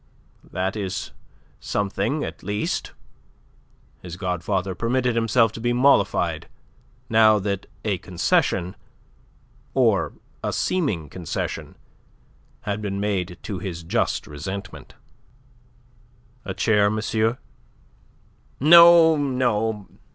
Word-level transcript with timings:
"That 0.51 0.75
is 0.75 1.11
something, 1.59 2.23
at 2.23 2.41
least." 2.41 2.93
His 4.01 4.17
godfather 4.17 4.73
permitted 4.73 5.13
himself 5.13 5.51
to 5.51 5.59
be 5.61 5.73
mollified, 5.73 6.47
now 7.07 7.37
that 7.37 7.67
a 7.85 7.99
concession 7.99 8.75
or 9.75 10.13
a 10.43 10.53
seeming 10.53 11.07
concession 11.07 11.75
had 12.61 12.81
been 12.81 12.99
made 12.99 13.37
to 13.43 13.59
his 13.59 13.83
just 13.83 14.25
resentment. 14.25 14.95
"A 16.45 16.55
chair, 16.55 16.89
monsieur." 16.89 17.37
"No, 18.59 19.15
no. 19.15 19.87